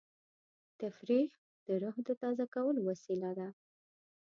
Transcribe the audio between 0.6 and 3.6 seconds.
تفریح د روح د تازه کولو وسیله ده.